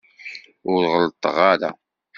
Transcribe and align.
Ur 0.71 0.83
ɣelṭeɣ 0.93 1.35
ara. 1.51 1.69